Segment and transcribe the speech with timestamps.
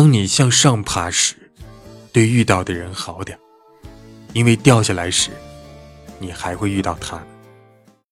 [0.00, 1.34] 当你向上爬时
[2.10, 3.38] 对遇到的人好点
[4.32, 5.30] 因为掉下来时
[6.18, 7.22] 你还会遇到他。